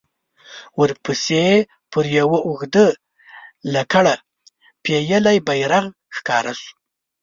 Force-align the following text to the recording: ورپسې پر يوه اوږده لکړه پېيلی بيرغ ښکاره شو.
ورپسې 0.79 1.45
پر 1.91 2.05
يوه 2.19 2.39
اوږده 2.47 2.87
لکړه 3.75 4.13
پېيلی 4.83 5.37
بيرغ 5.47 5.85
ښکاره 6.15 6.53
شو. 6.59 6.71